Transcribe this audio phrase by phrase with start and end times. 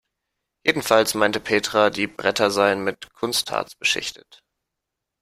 [0.65, 4.41] Jedenfalls meinte Petra, die Bretter seien mit Kunstharz beschichtet.